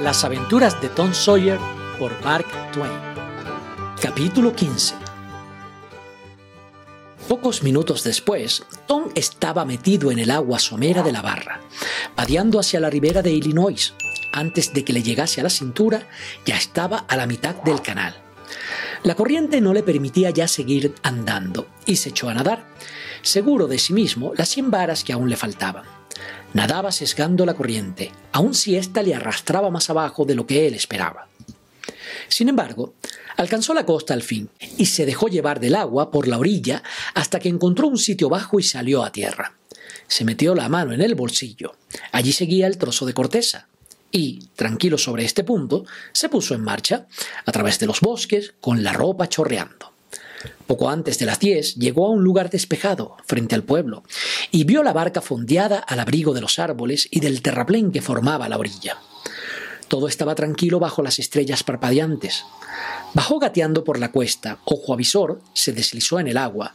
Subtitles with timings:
[0.00, 1.58] Las aventuras de Tom Sawyer
[1.98, 2.92] por Mark Twain.
[3.98, 4.94] Capítulo 15.
[7.26, 11.62] Pocos minutos después, Tom estaba metido en el agua somera de la barra,
[12.14, 13.94] vadeando hacia la ribera de Illinois.
[14.34, 16.06] Antes de que le llegase a la cintura,
[16.44, 18.14] ya estaba a la mitad del canal.
[19.02, 22.66] La corriente no le permitía ya seguir andando y se echó a nadar,
[23.22, 25.84] seguro de sí mismo las cien varas que aún le faltaban.
[26.56, 30.72] Nadaba sesgando la corriente, aun si ésta le arrastraba más abajo de lo que él
[30.72, 31.28] esperaba.
[32.28, 32.94] Sin embargo,
[33.36, 34.48] alcanzó la costa al fin
[34.78, 38.58] y se dejó llevar del agua por la orilla hasta que encontró un sitio bajo
[38.58, 39.52] y salió a tierra.
[40.08, 41.74] Se metió la mano en el bolsillo.
[42.10, 43.68] Allí seguía el trozo de corteza.
[44.10, 47.06] Y, tranquilo sobre este punto, se puso en marcha,
[47.44, 49.92] a través de los bosques, con la ropa chorreando.
[50.66, 54.02] Poco antes de las diez llegó a un lugar despejado, frente al pueblo,
[54.50, 58.48] y vio la barca fondeada al abrigo de los árboles y del terraplén que formaba
[58.48, 58.98] la orilla.
[59.88, 62.44] Todo estaba tranquilo bajo las estrellas parpadeantes.
[63.14, 66.74] Bajó gateando por la cuesta, ojo avisor, se deslizó en el agua,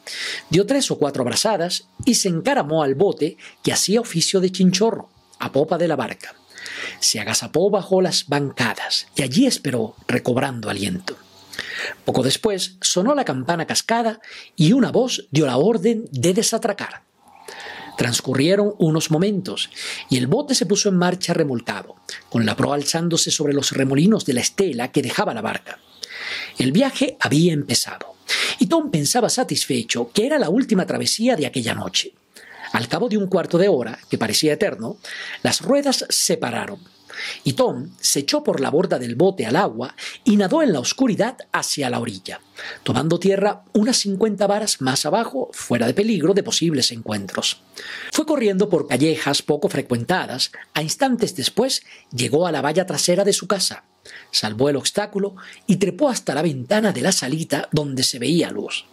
[0.50, 5.10] dio tres o cuatro brazadas y se encaramó al bote que hacía oficio de chinchorro,
[5.40, 6.34] a popa de la barca.
[7.00, 11.18] Se agazapó bajo las bancadas y allí esperó, recobrando aliento.
[12.06, 14.20] Poco después sonó la campana cascada
[14.56, 17.04] y una voz dio la orden de desatracar.
[17.98, 19.70] Transcurrieron unos momentos
[20.10, 21.96] y el bote se puso en marcha remolcado,
[22.30, 25.80] con la proa alzándose sobre los remolinos de la estela que dejaba la barca.
[26.58, 28.16] El viaje había empezado
[28.60, 32.14] y Tom pensaba satisfecho que era la última travesía de aquella noche.
[32.72, 34.98] Al cabo de un cuarto de hora, que parecía eterno,
[35.44, 36.80] las ruedas se pararon
[37.44, 40.80] y Tom se echó por la borda del bote al agua y nadó en la
[40.80, 42.42] oscuridad hacia la orilla,
[42.84, 47.62] tomando tierra unas cincuenta varas más abajo, fuera de peligro de posibles encuentros.
[48.12, 53.34] Fue corriendo por callejas poco frecuentadas, a instantes después llegó a la valla trasera de
[53.34, 53.86] su casa,
[54.32, 55.36] salvó el obstáculo
[55.68, 58.86] y trepó hasta la ventana de la salita donde se veía luz.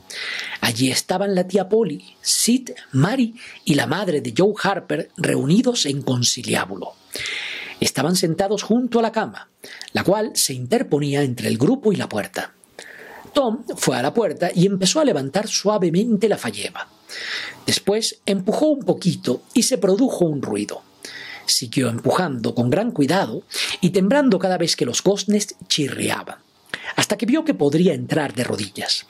[0.61, 6.03] Allí estaban la tía Polly, Sid, Mary y la madre de Joe Harper reunidos en
[6.03, 6.95] conciliábulo.
[7.81, 9.51] Estaban sentados junto a la cama,
[9.93, 12.53] la cual se interponía entre el grupo y la puerta.
[13.33, 16.89] Tom fue a la puerta y empezó a levantar suavemente la falleba.
[17.67, 20.83] Después empujó un poquito y se produjo un ruido.
[21.47, 23.43] Siguió empujando con gran cuidado
[23.81, 26.39] y temblando cada vez que los goznes chirriaban,
[26.97, 29.07] hasta que vio que podría entrar de rodillas.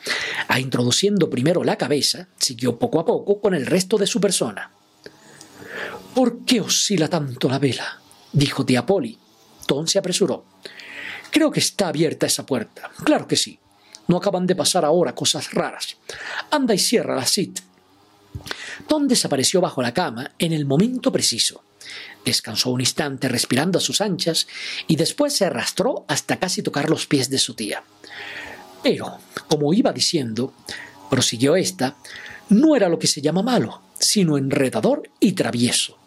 [0.47, 4.71] A introduciendo primero la cabeza, siguió poco a poco con el resto de su persona.
[6.15, 8.01] ¿Por qué oscila tanto la vela?
[8.33, 9.19] Dijo tía Polly.
[9.67, 10.45] Tom se apresuró.
[11.31, 12.91] Creo que está abierta esa puerta.
[13.05, 13.59] Claro que sí.
[14.07, 15.97] No acaban de pasar ahora cosas raras.
[16.51, 17.59] Anda y cierra la Sid.
[18.87, 21.63] Tom desapareció bajo la cama en el momento preciso.
[22.25, 24.47] Descansó un instante respirando a sus anchas
[24.87, 27.83] y después se arrastró hasta casi tocar los pies de su tía.
[28.83, 29.19] Pero,
[29.49, 30.53] como iba diciendo,
[31.11, 31.97] prosiguió ésta,
[32.49, 35.99] no era lo que se llama malo, sino enredador y travieso.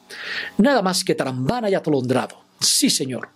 [0.57, 2.41] Nada más que trambana y atolondrado.
[2.59, 3.29] Sí, señor.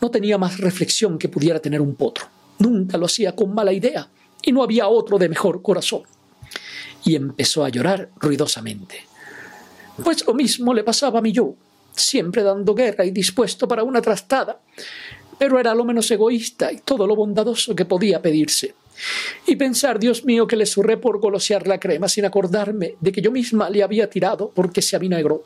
[0.00, 2.26] No tenía más reflexión que pudiera tener un potro.
[2.58, 4.08] Nunca lo hacía con mala idea,
[4.42, 6.02] y no había otro de mejor corazón.
[7.04, 9.04] Y empezó a llorar ruidosamente.
[10.02, 11.54] Pues lo mismo le pasaba a mí yo,
[11.94, 14.60] siempre dando guerra y dispuesto para una trastada,
[15.38, 18.74] pero era lo menos egoísta y todo lo bondadoso que podía pedirse.
[19.46, 23.20] Y pensar, Dios mío, que le surré por golosear la crema sin acordarme de que
[23.20, 25.44] yo misma le había tirado porque se avinagró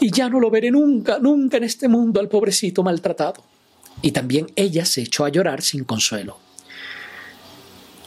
[0.00, 3.44] y ya no lo veré nunca, nunca en este mundo al pobrecito maltratado.
[4.02, 6.38] Y también ella se echó a llorar sin consuelo.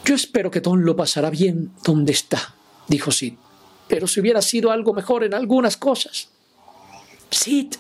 [0.03, 2.56] Yo espero que Tom lo pasará bien donde está,
[2.88, 3.36] dijo Sid,
[3.88, 6.30] pero si hubiera sido algo mejor en algunas cosas.
[7.30, 7.76] Sid.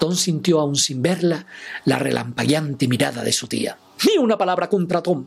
[0.00, 1.46] Tom sintió aún sin verla
[1.84, 3.78] la relampagueante mirada de su tía.
[4.06, 5.24] Ni una palabra contra Tom.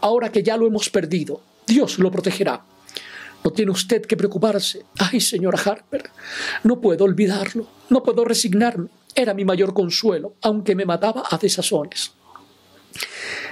[0.00, 2.62] Ahora que ya lo hemos perdido, Dios lo protegerá.
[3.44, 4.84] No tiene usted que preocuparse.
[4.98, 6.10] Ay, señora Harper,
[6.64, 8.88] no puedo olvidarlo, no puedo resignarme.
[9.14, 12.12] Era mi mayor consuelo, aunque me mataba a desazones.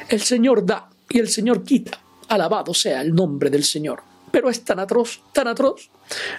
[0.08, 2.00] El Señor da y el Señor quita.
[2.28, 4.02] Alabado sea el nombre del Señor.
[4.30, 5.90] Pero es tan atroz, tan atroz.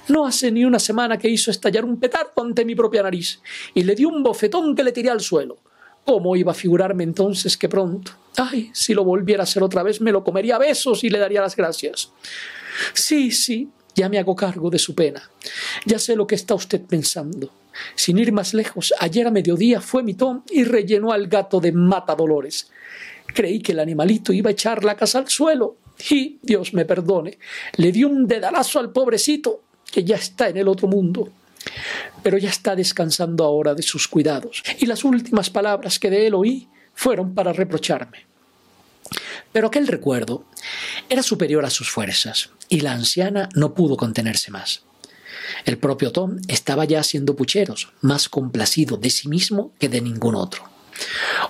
[0.07, 3.41] No hace ni una semana que hizo estallar un petardo ante mi propia nariz
[3.73, 5.57] y le dio un bofetón que le tiré al suelo.
[6.07, 8.13] ¿Cómo iba a figurarme entonces que pronto?
[8.37, 11.19] Ay, si lo volviera a hacer otra vez, me lo comería a besos y le
[11.19, 12.13] daría las gracias.
[12.93, 15.29] Sí, sí, ya me hago cargo de su pena.
[15.85, 17.51] Ya sé lo que está usted pensando.
[17.93, 21.73] Sin ir más lejos, ayer a mediodía fue mi Tom y rellenó al gato de
[21.73, 22.71] matadolores.
[23.33, 25.75] Creí que el animalito iba a echar la casa al suelo
[26.09, 27.37] y, Dios me perdone,
[27.75, 29.61] le dio un dedalazo al pobrecito
[29.91, 31.29] que ya está en el otro mundo.
[32.23, 36.33] Pero ya está descansando ahora de sus cuidados, y las últimas palabras que de él
[36.33, 38.25] oí fueron para reprocharme.
[39.51, 40.45] Pero aquel recuerdo
[41.09, 44.83] era superior a sus fuerzas, y la anciana no pudo contenerse más.
[45.65, 50.35] El propio Tom estaba ya haciendo pucheros, más complacido de sí mismo que de ningún
[50.35, 50.63] otro.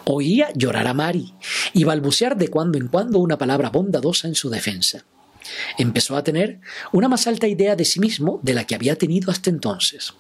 [0.05, 1.33] Oía llorar a Mary
[1.73, 5.05] y balbucear de cuando en cuando una palabra bondadosa en su defensa.
[5.77, 6.59] Empezó a tener
[6.91, 10.13] una más alta idea de sí mismo de la que había tenido hasta entonces.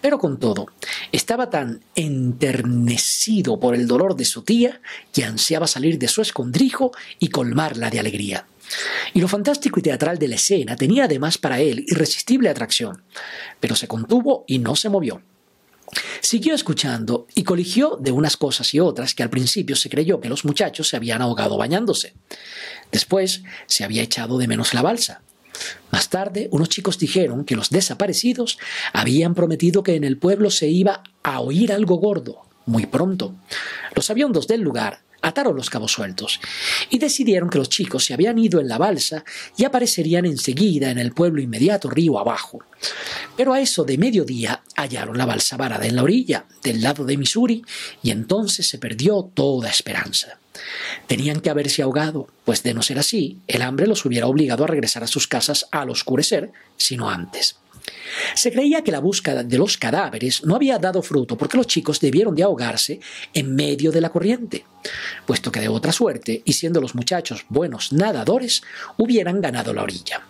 [0.00, 0.66] Pero con todo,
[1.12, 4.80] estaba tan enternecido por el dolor de su tía
[5.12, 8.46] que ansiaba salir de su escondrijo y colmarla de alegría.
[9.14, 13.02] Y lo fantástico y teatral de la escena tenía además para él irresistible atracción,
[13.60, 15.22] pero se contuvo y no se movió.
[16.20, 20.28] Siguió escuchando y coligió de unas cosas y otras que al principio se creyó que
[20.28, 22.14] los muchachos se habían ahogado bañándose.
[22.92, 25.22] Después se había echado de menos la balsa.
[25.90, 28.58] Más tarde, unos chicos dijeron que los desaparecidos
[28.92, 33.34] habían prometido que en el pueblo se iba a oír algo gordo, muy pronto.
[33.94, 36.40] Los aviondos del lugar ataron los cabos sueltos
[36.88, 39.24] y decidieron que los chicos se habían ido en la balsa
[39.56, 42.60] y aparecerían enseguida en el pueblo inmediato río abajo.
[43.36, 47.16] Pero a eso de mediodía hallaron la balsa varada en la orilla, del lado de
[47.16, 47.64] Missouri,
[48.02, 50.38] y entonces se perdió toda esperanza.
[51.06, 54.68] Tenían que haberse ahogado, pues de no ser así, el hambre los hubiera obligado a
[54.68, 57.56] regresar a sus casas al oscurecer, sino antes.
[58.34, 62.00] Se creía que la búsqueda de los cadáveres no había dado fruto porque los chicos
[62.00, 63.00] debieron de ahogarse
[63.34, 64.64] en medio de la corriente,
[65.26, 68.62] puesto que de otra suerte, y siendo los muchachos buenos nadadores,
[68.96, 70.22] hubieran ganado la orilla.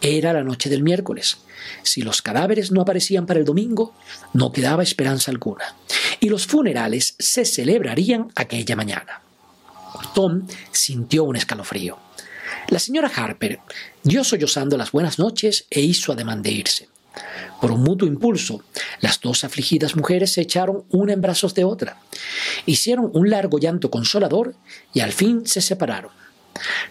[0.00, 1.38] Era la noche del miércoles.
[1.82, 3.94] Si los cadáveres no aparecían para el domingo,
[4.32, 5.76] no quedaba esperanza alguna,
[6.18, 9.22] y los funerales se celebrarían aquella mañana.
[10.14, 12.09] Tom sintió un escalofrío.
[12.70, 13.58] La señora Harper
[14.04, 16.88] dio sollozando las buenas noches e hizo ademán de irse.
[17.60, 18.62] Por un mutuo impulso,
[19.00, 22.00] las dos afligidas mujeres se echaron una en brazos de otra,
[22.66, 24.54] hicieron un largo llanto consolador
[24.94, 26.12] y al fin se separaron.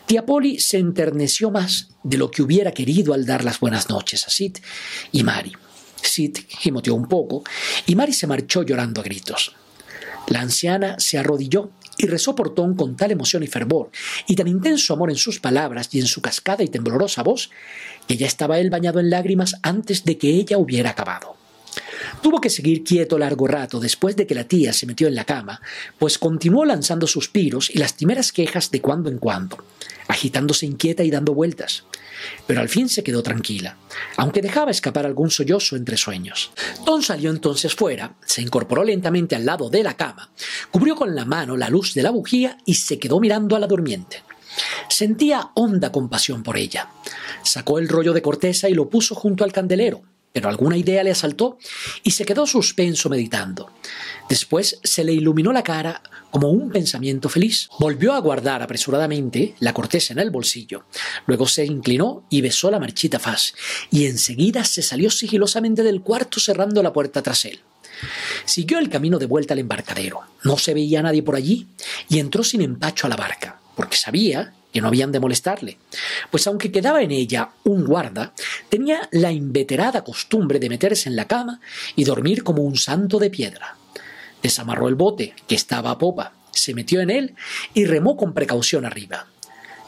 [0.06, 4.28] Tía Polly se enterneció más de lo que hubiera querido al dar las buenas noches
[4.28, 4.58] a Sid
[5.14, 5.54] y Mary.
[6.02, 7.44] Sid gimoteó un poco
[7.86, 9.56] y Mary se marchó llorando a gritos.
[10.28, 13.92] La anciana se arrodilló y rezó por Tom con tal emoción y fervor,
[14.26, 17.52] y tan intenso amor en sus palabras y en su cascada y temblorosa voz,
[18.08, 21.39] que ya estaba él bañado en lágrimas antes de que ella hubiera acabado.
[22.22, 25.26] Tuvo que seguir quieto largo rato después de que la tía se metió en la
[25.26, 25.62] cama,
[25.98, 29.58] pues continuó lanzando suspiros y lastimeras quejas de cuando en cuando,
[30.08, 31.84] agitándose inquieta y dando vueltas
[32.48, 33.78] pero al fin se quedó tranquila,
[34.18, 36.52] aunque dejaba escapar algún sollozo entre sueños.
[36.86, 40.30] Tom salió entonces fuera, se incorporó lentamente al lado de la cama,
[40.72, 43.68] cubrió con la mano la luz de la bujía y se quedó mirando a la
[43.68, 44.24] durmiente.
[44.90, 46.90] Sentía honda compasión por ella.
[47.44, 50.02] Sacó el rollo de corteza y lo puso junto al candelero,
[50.34, 51.58] pero alguna idea le asaltó
[52.04, 53.72] y se quedó suspenso meditando.
[54.30, 57.68] Después se le iluminó la cara como un pensamiento feliz.
[57.80, 60.86] Volvió a guardar apresuradamente la corteza en el bolsillo.
[61.26, 63.54] Luego se inclinó y besó la marchita faz,
[63.90, 67.60] y enseguida se salió sigilosamente del cuarto cerrando la puerta tras él.
[68.46, 70.22] Siguió el camino de vuelta al embarcadero.
[70.44, 71.68] No se veía nadie por allí
[72.08, 75.78] y entró sin empacho a la barca, porque sabía que no habían de molestarle,
[76.30, 78.34] pues aunque quedaba en ella un guarda,
[78.70, 81.60] tenía la inveterada costumbre de meterse en la cama
[81.96, 83.78] y dormir como un santo de piedra.
[84.44, 87.36] Desamarró el bote, que estaba a popa, se metió en él
[87.74, 89.28] y remó con precaución arriba.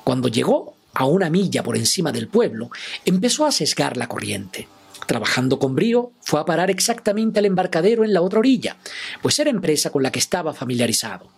[0.04, 2.70] Cuando llegó a una milla por encima del pueblo,
[3.06, 4.68] empezó a sesgar la corriente.
[5.08, 8.78] Trabajando con brío, fue a parar exactamente al embarcadero en la otra orilla,
[9.22, 11.30] pues era empresa con la que estaba familiarizado.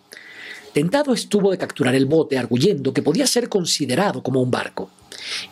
[0.74, 4.90] Tentado estuvo de capturar el bote, arguyendo que podía ser considerado como un barco,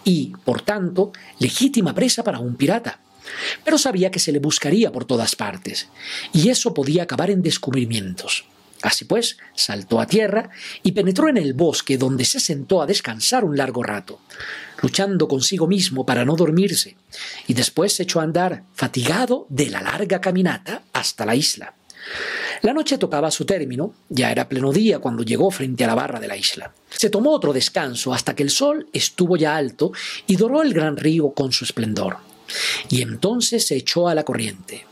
[0.02, 2.98] y, por tanto, legítima presa para un pirata.
[3.64, 5.88] Pero sabía que se le buscaría por todas partes,
[6.32, 8.46] y eso podía acabar en descubrimientos.
[8.82, 10.50] Así pues, saltó a tierra
[10.82, 14.18] y penetró en el bosque donde se sentó a descansar un largo rato,
[14.82, 16.96] luchando consigo mismo para no dormirse,
[17.46, 21.74] y después se echó a andar, fatigado de la larga caminata hasta la isla.
[22.62, 26.20] La noche tocaba su término, ya era pleno día cuando llegó frente a la barra
[26.20, 26.72] de la isla.
[26.88, 29.90] Se tomó otro descanso hasta que el sol estuvo ya alto
[30.28, 32.18] y doró el gran río con su esplendor.
[32.88, 34.86] Y entonces se echó a la corriente.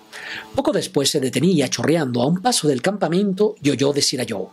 [0.56, 4.48] Poco después se detenía chorreando a un paso del campamento y oyó decir a Joe: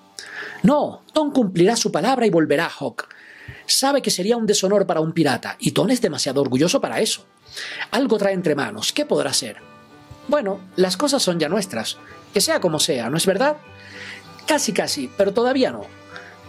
[0.62, 3.08] No, Tom cumplirá su palabra y volverá a Hawk.
[3.66, 7.26] Sabe que sería un deshonor para un pirata, y Tom es demasiado orgulloso para eso.
[7.90, 9.58] Algo trae entre manos, ¿qué podrá ser?
[10.28, 11.98] Bueno, las cosas son ya nuestras
[12.34, 13.58] que sea como sea, ¿no es verdad?
[14.46, 15.86] Casi, casi, pero todavía no.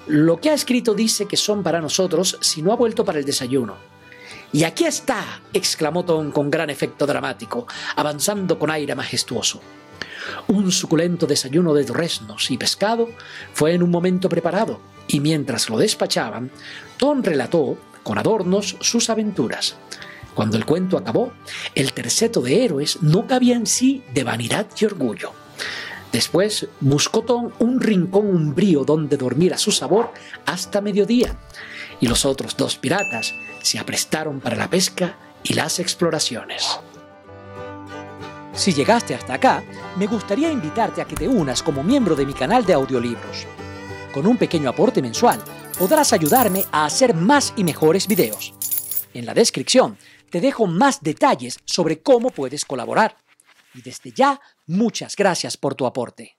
[0.06, 3.24] Lo que ha escrito dice que son para nosotros si no ha vuelto para el
[3.24, 3.76] desayuno.
[4.52, 7.66] Y aquí está, exclamó Tom con gran efecto dramático,
[7.96, 9.60] avanzando con aire majestuoso.
[10.48, 13.08] Un suculento desayuno de duraznos y pescado
[13.52, 16.50] fue en un momento preparado, y mientras lo despachaban,
[16.96, 19.76] Tom relató, con adornos, sus aventuras.
[20.38, 21.32] Cuando el cuento acabó,
[21.74, 25.32] el terceto de héroes no cabía en sí de vanidad y orgullo.
[26.12, 30.12] Después buscó Tom un rincón umbrío donde dormir a su sabor
[30.46, 31.36] hasta mediodía,
[31.98, 36.78] y los otros dos piratas se aprestaron para la pesca y las exploraciones.
[38.54, 39.64] Si llegaste hasta acá,
[39.96, 43.44] me gustaría invitarte a que te unas como miembro de mi canal de audiolibros.
[44.14, 45.40] Con un pequeño aporte mensual,
[45.76, 48.54] podrás ayudarme a hacer más y mejores videos.
[49.14, 53.16] En la descripción te dejo más detalles sobre cómo puedes colaborar.
[53.74, 56.37] Y desde ya, muchas gracias por tu aporte.